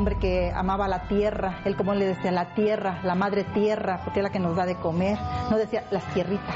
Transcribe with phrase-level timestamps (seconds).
[0.00, 4.20] Hombre que amaba la tierra, él como le decía, la tierra, la madre tierra, porque
[4.20, 5.18] es la que nos da de comer.
[5.50, 6.54] No decía las tierritas,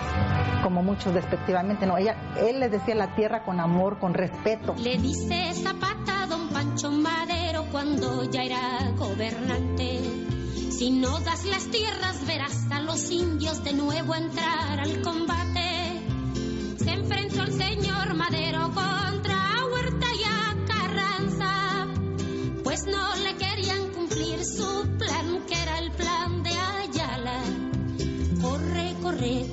[0.62, 4.74] como muchos despectivamente, no, ella, él les decía la tierra con amor, con respeto.
[4.78, 10.00] Le dice Zapata a don Pancho Madero cuando ya era gobernante.
[10.70, 16.00] Si no das las tierras verás a los indios de nuevo entrar al combate.
[16.78, 19.36] Se enfrentó el señor Madero contra
[19.70, 21.86] Huerta y a Carranza,
[22.64, 23.13] pues no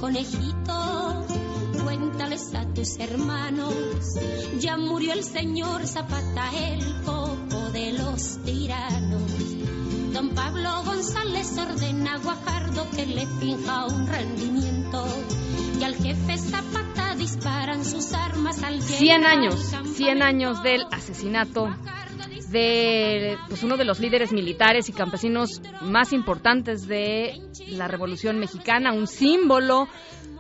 [0.02, 1.26] conejito,
[1.84, 3.74] cuéntales a tus hermanos.
[4.60, 9.32] Ya murió el señor Zapata, el coco de los tiranos.
[10.12, 15.06] Don Pablo González ordena a Guajardo que le finja un rendimiento.
[15.80, 21.70] Y al jefe Zapata disparan sus armas al 100 años, 100 años del asesinato
[22.52, 27.34] de pues, uno de los líderes militares y campesinos más importantes de
[27.70, 29.88] la Revolución Mexicana, un símbolo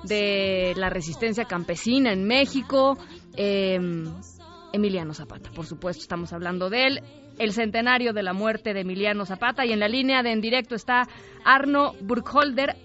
[0.03, 2.97] de la resistencia campesina en México,
[3.35, 3.79] eh,
[4.73, 5.51] Emiliano Zapata.
[5.51, 7.01] Por supuesto, estamos hablando de él.
[7.39, 10.75] El centenario de la muerte de Emiliano Zapata y en la línea de en directo
[10.75, 11.07] está
[11.43, 12.75] Arno Burkholder,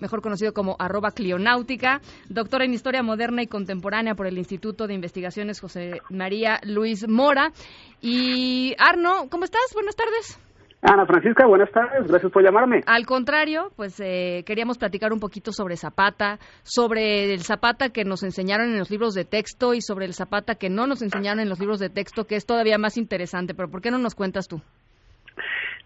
[0.00, 4.94] mejor conocido como arroba clionáutica, doctor en Historia Moderna y Contemporánea por el Instituto de
[4.94, 7.52] Investigaciones José María Luis Mora.
[8.00, 9.62] Y Arno, ¿cómo estás?
[9.74, 10.38] Buenas tardes.
[10.82, 12.80] Ana Francisca, buenas tardes, gracias por llamarme.
[12.86, 18.22] Al contrario, pues eh, queríamos platicar un poquito sobre Zapata, sobre el Zapata que nos
[18.22, 21.50] enseñaron en los libros de texto y sobre el Zapata que no nos enseñaron en
[21.50, 24.48] los libros de texto, que es todavía más interesante, pero ¿por qué no nos cuentas
[24.48, 24.62] tú?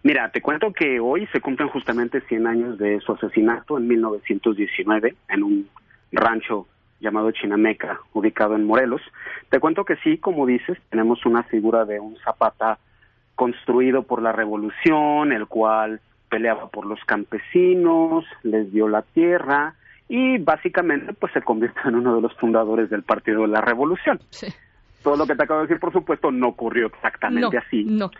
[0.03, 5.15] Mira, te cuento que hoy se cumplen justamente 100 años de su asesinato en 1919
[5.29, 5.69] en un
[6.11, 6.67] rancho
[6.99, 9.01] llamado Chinameca, ubicado en Morelos.
[9.49, 12.77] Te cuento que sí, como dices, tenemos una figura de un Zapata
[13.35, 19.75] construido por la revolución, el cual peleaba por los campesinos, les dio la tierra
[20.07, 24.19] y básicamente pues se convirtió en uno de los fundadores del Partido de la Revolución.
[24.29, 24.47] Sí.
[25.03, 27.83] Todo lo que te acabo de decir, por supuesto, no ocurrió exactamente No, así.
[27.83, 28.11] no.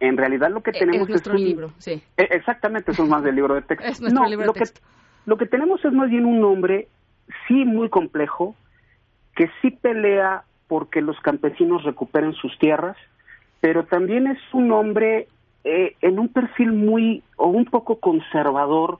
[0.00, 2.00] En realidad lo que Eh, tenemos es nuestro un- libro, sí.
[2.16, 3.86] Eh, Exactamente, eso es más del libro de texto.
[3.88, 4.80] Es nuestro no, libro de lo texto.
[4.80, 4.86] Que,
[5.30, 6.88] lo que tenemos es más bien un hombre,
[7.46, 8.54] sí muy complejo,
[9.34, 12.96] que sí pelea porque los campesinos recuperen sus tierras,
[13.60, 15.26] pero también es un hombre
[15.64, 18.98] eh, en un perfil muy o un poco conservador,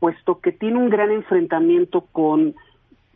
[0.00, 2.54] puesto que tiene un gran enfrentamiento con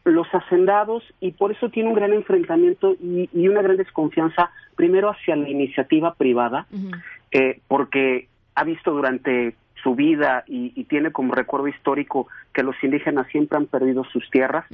[0.05, 5.11] los hacendados y por eso tiene un gran enfrentamiento y, y una gran desconfianza primero
[5.11, 6.67] hacia la iniciativa privada.
[7.31, 12.75] Eh, porque ha visto durante su vida y, y tiene como recuerdo histórico que los
[12.83, 14.65] indígenas siempre han perdido sus tierras.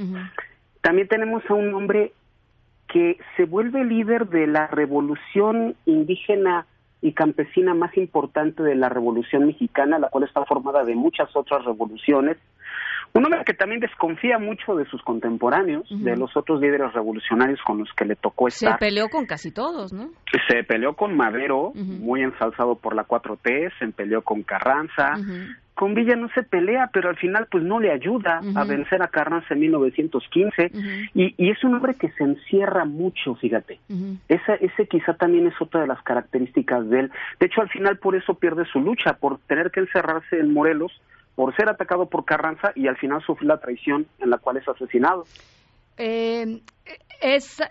[0.80, 2.12] También tenemos a un hombre
[2.88, 6.66] que se vuelve líder de la revolución indígena
[7.00, 11.64] y campesina más importante de la revolución mexicana, la cual está formada de muchas otras
[11.64, 12.36] revoluciones.
[13.14, 17.78] Un hombre que también desconfía mucho de sus contemporáneos, de los otros líderes revolucionarios con
[17.78, 18.78] los que le tocó Se estar.
[18.78, 20.08] peleó con casi todos, ¿no?
[20.48, 25.12] Se peleó con Madero, muy ensalzado por la 4T, se peleó con Carranza.
[25.74, 29.08] Con Villa no se pelea, pero al final pues no le ayuda a vencer a
[29.08, 30.70] Carranza en 1915.
[30.72, 30.80] Ujú.
[31.14, 33.78] y, y es un hombre que se encierra mucho, fíjate.
[34.28, 37.10] Esa, ese quizá también es otra de las características de él.
[37.40, 40.92] De hecho, al final por eso pierde su lucha, por tener que encerrarse en Morelos,
[41.34, 44.68] por ser atacado por Carranza y al final sufrir la traición en la cual es
[44.68, 45.24] asesinado.
[45.96, 46.60] Eh,
[47.20, 47.66] es, eh,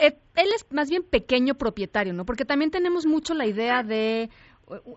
[0.00, 2.24] eh, él es más bien pequeño propietario, ¿no?
[2.24, 4.28] Porque también tenemos mucho la idea de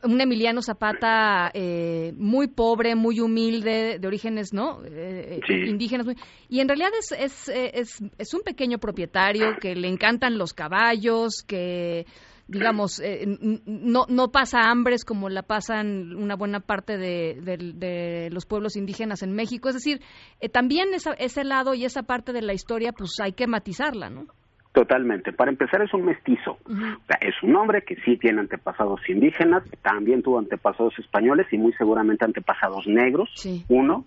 [0.04, 4.82] un Emiliano Zapata eh, muy pobre, muy humilde, de orígenes, ¿no?
[4.86, 5.54] Eh, Sí.
[5.68, 6.06] Indígenas.
[6.06, 6.16] muy-
[6.48, 10.54] y en realidad es, es, eh, es, es un pequeño propietario que le encantan los
[10.54, 12.06] caballos, que
[12.54, 13.26] digamos, eh,
[13.66, 18.76] no, no pasa hambres como la pasan una buena parte de, de- de los pueblos
[18.78, 19.68] indígenas en México.
[19.70, 20.00] Es decir,
[20.40, 24.10] eh, también esa, ese lado y esa parte de la historia, pues hay que matizarla,
[24.10, 24.26] ¿no?
[24.72, 25.32] Totalmente.
[25.34, 26.58] Para empezar, es un mestizo.
[26.66, 26.74] Ujú.
[26.74, 31.58] O sea, es un hombre que sí tiene antepasados indígenas, también tuvo antepasados españoles y
[31.58, 33.30] muy seguramente antepasados negros.
[33.36, 33.64] Sí.
[33.70, 34.06] Uno.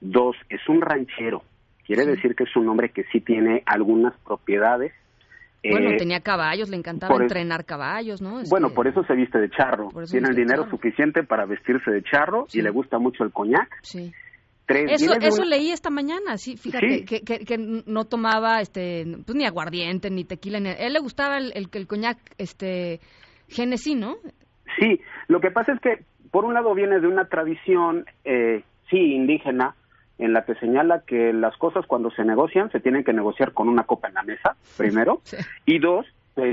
[0.00, 1.42] Dos, es un ranchero.
[1.86, 2.10] Quiere Sí.
[2.10, 4.92] decir que es un hombre que sí tiene algunas propiedades
[5.70, 8.40] Bueno, Eh, tenía caballos, le encantaba entrenar caballos, ¿no?
[8.50, 9.88] Bueno, por eso se viste de charro.
[10.10, 10.70] Tiene el dinero charro.
[10.76, 12.58] suficiente para vestirse de charro Sí.
[12.58, 13.68] y le gusta mucho el coñac.
[13.82, 14.12] Sí.
[14.66, 17.04] Tres, Eso, de eso leí esta mañana, sí, fíjate, Sí.
[17.04, 20.70] Que, que, que no tomaba este, pues, ni aguardiente, ni tequila, ni...
[20.70, 22.98] él le gustaba el, el, el coñac, este,
[23.48, 24.16] Genesí, ¿no?
[24.80, 28.96] Sí, lo que pasa es que, por un lado, viene de una tradición, eh, sí,
[28.98, 29.76] indígena,
[30.18, 33.68] en la que señala que las cosas cuando se negocian se tienen que negociar con
[33.68, 35.36] una copa en la mesa, primero, Sí.
[35.66, 36.06] y dos,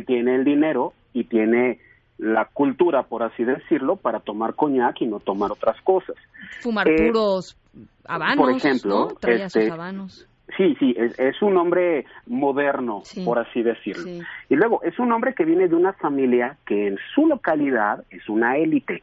[0.05, 1.79] tiene el dinero y tiene
[2.17, 6.15] la cultura, por así decirlo, para tomar coñac y no tomar otras cosas.
[6.61, 7.57] Fumar Eh, puros
[8.05, 9.07] habanos, por ejemplo, ¿no?
[9.19, 10.27] Traía este, sus habanos.
[10.57, 13.23] Sí, sí, es, es un hombre moderno, Sí.
[13.25, 14.03] por así decirlo.
[14.03, 14.21] Sí.
[14.49, 18.27] Y luego, es un hombre que viene de una familia que en su localidad es
[18.29, 19.01] una élite.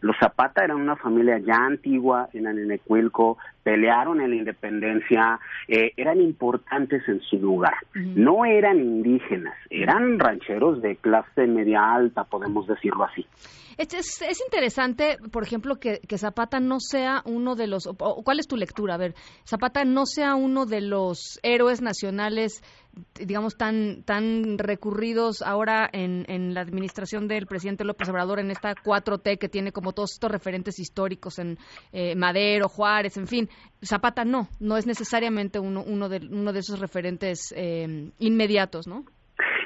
[0.00, 5.38] Los Zapata eran una familia ya antigua en Anenecuilco, pelearon en la independencia,
[5.68, 7.74] eh, eran importantes en su lugar.
[7.94, 13.26] No eran indígenas, eran rancheros de clase media alta, podemos decirlo así.
[13.78, 17.86] Es, es, es interesante, por ejemplo, que, que Zapata no sea uno de los...
[17.86, 18.94] o- ¿Cuál es tu lectura?
[18.94, 19.14] A ver,
[19.46, 22.62] Zapata no sea uno de los héroes nacionales,
[23.14, 28.74] digamos, tan, tan recurridos ahora en, en la administración del presidente López Obrador, en esta
[28.74, 31.58] 4T que tiene como todos estos referentes históricos en
[31.92, 33.48] eh, Madero, Juárez, en fin.
[33.82, 39.04] Zapata no, no es necesariamente uno, uno, de, uno de esos referentes eh, inmediatos, ¿no?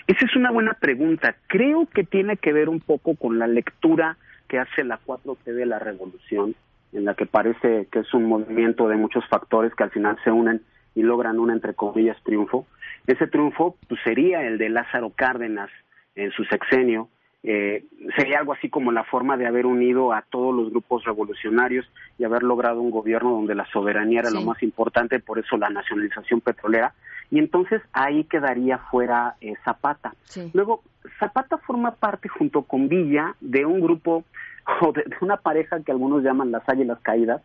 [0.06, 1.34] Esa es una buena pregunta.
[1.46, 4.18] Creo que tiene que ver un poco con la lectura
[4.48, 6.54] que hace la 4T de la revolución,
[6.92, 10.30] en la que parece que es un movimiento de muchos factores que al final se
[10.30, 10.60] unen
[10.94, 12.66] y logran un, entre comillas, triunfo.
[13.06, 15.70] Ese triunfo pues, sería el de Lázaro Cárdenas
[16.14, 17.08] en su sexenio.
[17.46, 17.84] Eh,
[18.16, 21.84] sería algo así como la forma de haber unido a todos los grupos revolucionarios
[22.18, 24.36] y haber logrado un gobierno donde la soberanía era Sí.
[24.36, 26.94] lo más importante, por eso la nacionalización petrolera.
[27.30, 30.14] Y entonces ahí quedaría fuera eh, Zapata.
[30.24, 30.50] Sí.
[30.54, 30.82] Luego,
[31.18, 34.24] Zapata forma parte junto con Villa de un grupo
[34.80, 37.42] o de, de una pareja que algunos llaman las águilas caídas,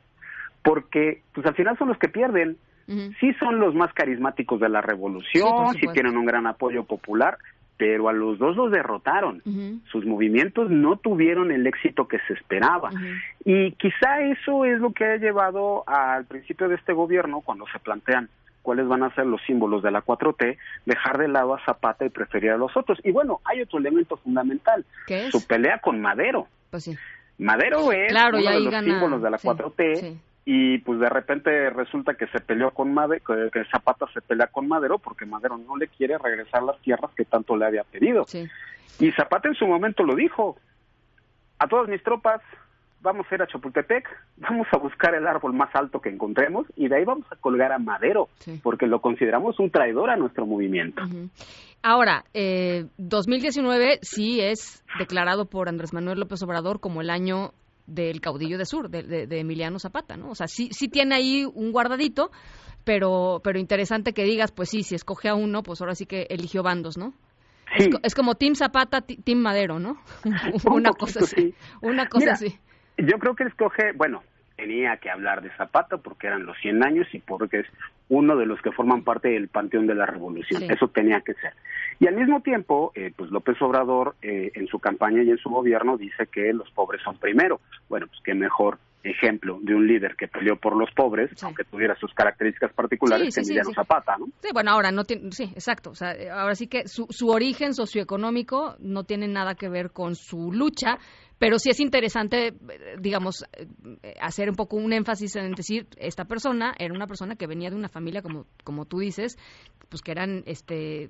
[0.63, 2.55] porque pues al final son los que pierden.
[3.19, 7.37] Sí son los más carismáticos de la revolución, sí tienen un gran apoyo popular,
[7.77, 9.41] pero a los dos los derrotaron.
[9.91, 12.89] Sus movimientos no tuvieron el éxito que se esperaba.
[13.45, 17.79] Y quizá eso es lo que ha llevado al principio de este gobierno, cuando se
[17.79, 18.27] plantean
[18.61, 22.09] cuáles van a ser los símbolos de la 4T, dejar de lado a Zapata y
[22.09, 22.99] preferir a los otros.
[23.03, 24.83] Y bueno, hay otro elemento fundamental,
[25.31, 26.47] su pelea con Madero.
[26.69, 26.95] Pues sí.
[27.37, 30.19] Madero es Claro, uno de los gana- símbolos de la sí, 4T sí.
[30.51, 33.21] Y pues de repente resulta que se peleó con Madero,
[33.53, 37.23] que, Zapata se pelea con Madero porque Madero no le quiere regresar las tierras que
[37.23, 38.23] tanto le había pedido.
[38.25, 38.47] Sí.
[38.99, 40.57] Y Zapata en su momento lo dijo,
[41.59, 42.41] a todas mis tropas
[42.99, 46.87] vamos a ir a Chapultepec, vamos a buscar el árbol más alto que encontremos y
[46.87, 48.59] de ahí vamos a colgar a Madero, Sí.
[48.63, 51.03] porque lo consideramos un traidor a nuestro movimiento.
[51.03, 51.29] Ujú.
[51.83, 57.51] Ahora, eh, 2019 sí es declarado por Andrés Manuel López Obrador como el año
[57.89, 60.29] del caudillo de Sur, de, de- de Emiliano Zapata, ¿no?
[60.31, 62.31] O sea, sí, sí tiene ahí un guardadito,
[62.83, 66.27] pero, pero interesante que digas, pues sí, si escoge a uno, pues ahora sí que
[66.29, 67.13] eligió bandos, ¿no?
[67.77, 69.97] Sí, Es, co- es como Team Zapata, Team Madero, ¿no?
[70.71, 71.35] Una cosa poquito, así.
[71.35, 71.55] sí.
[71.81, 72.59] Una cosa Mira, así.
[72.97, 74.23] Yo creo que escoge, bueno,
[74.59, 77.65] tenía que hablar de Zapata porque eran los 100 años y porque es
[78.09, 80.61] uno de los que forman parte del panteón de la revolución.
[80.61, 80.67] Sí.
[80.69, 81.53] Eso tenía que ser.
[81.99, 85.49] Y al mismo tiempo, eh, pues López Obrador eh, en su campaña y en su
[85.49, 87.61] gobierno dice que los pobres son primero.
[87.87, 91.45] Bueno, pues qué mejor ejemplo de un líder que peleó por los pobres, Sí.
[91.45, 93.63] aunque tuviera sus características particulares, Sí, sí, que.
[93.73, 94.25] Zapata, ¿no?
[94.41, 95.91] Sí, bueno, ahora no tiene, sí, exacto.
[95.91, 99.91] O sea, eh, ahora sí que su, su origen socioeconómico no tiene nada que ver
[99.91, 100.97] con su lucha,
[101.39, 102.53] pero sí es interesante,
[102.99, 103.45] digamos,
[104.21, 107.77] hacer un poco un énfasis en decir, esta persona era una persona que venía de
[107.77, 109.37] una familia, como, como tú dices,
[109.87, 111.09] pues que eran, este,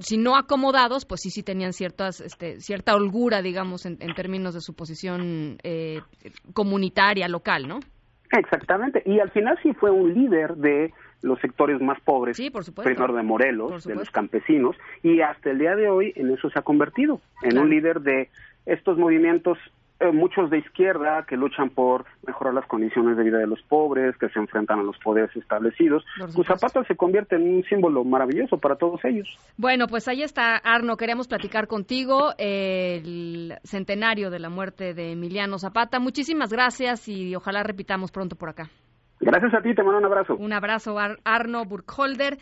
[0.00, 4.54] si no acomodados, pues sí, sí tenían ciertas, este, cierta holgura, digamos, en, en términos
[4.54, 6.00] de su posición eh,
[6.52, 7.80] comunitaria, local, ¿no?
[8.32, 9.02] Exactamente.
[9.06, 12.90] Y al final sí fue un líder de los sectores más pobres, Sí, por supuesto.
[12.90, 16.58] primero de Morelos, de los campesinos, y hasta el día de hoy en eso se
[16.58, 17.64] ha convertido, en Claro.
[17.64, 18.28] un líder de
[18.66, 19.56] estos movimientos,
[20.02, 24.16] eh, muchos de izquierda, que luchan por mejorar las condiciones de vida de los pobres,
[24.18, 26.04] que se enfrentan a los poderes establecidos.
[26.18, 26.46] Pues.
[26.46, 29.28] Zapata se convierte en un símbolo maravilloso para todos ellos.
[29.56, 30.96] Bueno, pues ahí está, Arno.
[30.96, 36.00] Queremos platicar contigo el centenario de la muerte de Emiliano Zapata.
[36.00, 38.68] Muchísimas gracias y ojalá repitamos pronto por acá.
[39.20, 40.34] Gracias a ti, te mando un abrazo.
[40.36, 42.38] Un abrazo, Ar- Arno Burkholder,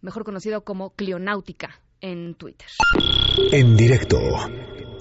[0.00, 1.70] mejor conocido como Cleonáutica
[2.00, 2.68] en Twitter.
[3.52, 4.18] En directo